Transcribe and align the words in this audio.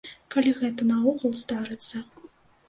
Калі 0.35 0.53
гэта 0.61 0.87
наогул 0.93 1.35
здарыцца. 1.43 2.03